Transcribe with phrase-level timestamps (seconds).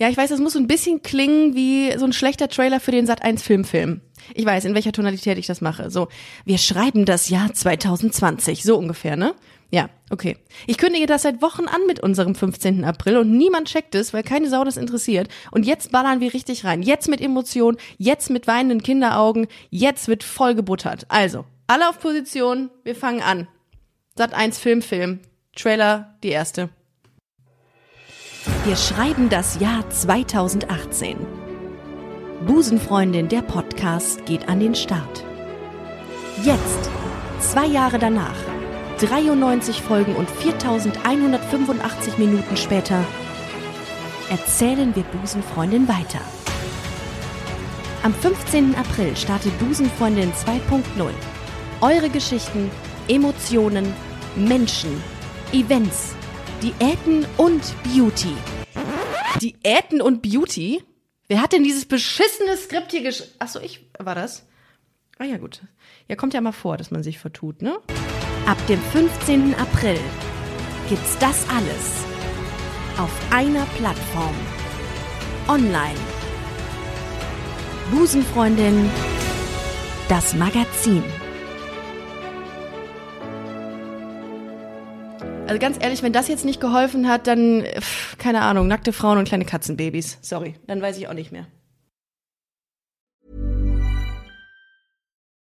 [0.00, 2.90] Ja, ich weiß, das muss so ein bisschen klingen wie so ein schlechter Trailer für
[2.90, 4.00] den Sat 1 Filmfilm.
[4.32, 5.90] Ich weiß, in welcher Tonalität ich das mache.
[5.90, 6.08] So,
[6.46, 9.34] wir schreiben das Jahr 2020, so ungefähr, ne?
[9.70, 10.38] Ja, okay.
[10.66, 12.82] Ich kündige das seit Wochen an mit unserem 15.
[12.82, 15.28] April und niemand checkt es, weil keine Sau das interessiert.
[15.50, 16.80] Und jetzt ballern wir richtig rein.
[16.80, 21.04] Jetzt mit Emotionen, jetzt mit weinenden Kinderaugen, jetzt wird voll gebuttert.
[21.10, 23.48] Also, alle auf Position, wir fangen an.
[24.16, 25.20] Sat 1 Filmfilm.
[25.54, 26.70] Trailer, die erste.
[28.64, 31.16] Wir schreiben das Jahr 2018.
[32.46, 35.24] Busenfreundin, der Podcast geht an den Start.
[36.44, 36.90] Jetzt,
[37.40, 38.36] zwei Jahre danach,
[38.98, 43.02] 93 Folgen und 4185 Minuten später,
[44.28, 46.20] erzählen wir Busenfreundin weiter.
[48.02, 48.74] Am 15.
[48.74, 50.82] April startet Busenfreundin 2.0.
[51.80, 52.70] Eure Geschichten,
[53.08, 53.94] Emotionen,
[54.36, 55.02] Menschen,
[55.50, 56.14] Events,
[56.62, 58.34] Diäten und Beauty.
[59.38, 60.82] Diäten und Beauty?
[61.28, 63.30] Wer hat denn dieses beschissene Skript hier geschrieben?
[63.38, 64.46] Achso, ich war das.
[65.18, 65.60] Ah ja, gut.
[66.08, 67.78] Ja, kommt ja mal vor, dass man sich vertut, ne?
[68.46, 69.54] Ab dem 15.
[69.54, 69.98] April
[70.88, 72.04] gibt's das alles
[72.98, 74.34] auf einer Plattform.
[75.46, 75.98] Online.
[77.90, 78.90] Busenfreundin,
[80.08, 81.04] das Magazin.
[85.46, 89.18] Also ganz ehrlich, wenn das jetzt nicht geholfen hat, dann, pff, keine Ahnung, nackte Frauen
[89.18, 90.18] und kleine Katzenbabys.
[90.22, 91.46] Sorry, dann weiß ich auch nicht mehr.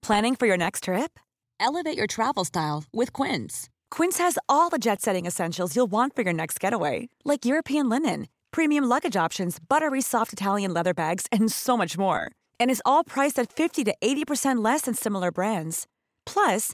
[0.01, 1.19] Planning for your next trip?
[1.59, 3.69] Elevate your travel style with Quince.
[3.91, 7.89] Quince has all the jet setting essentials you'll want for your next getaway, like European
[7.89, 12.31] linen, premium luggage options, buttery soft Italian leather bags, and so much more.
[12.59, 15.85] And is all priced at 50 to 80% less than similar brands.
[16.25, 16.73] Plus,